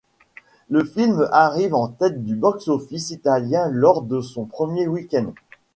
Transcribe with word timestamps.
Le 0.71 0.83
film 0.83 1.29
arrive 1.31 1.75
en 1.75 1.87
tête 1.87 2.25
du 2.25 2.33
box-office 2.33 3.11
italien 3.11 3.67
lors 3.69 4.01
de 4.01 4.19
son 4.19 4.45
premier 4.45 4.87
week-end. 4.87 5.31